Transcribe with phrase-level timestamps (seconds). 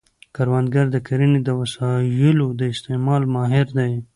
[0.35, 3.93] کروندګر د کرنې د وسایلو د استعمال ماهر دی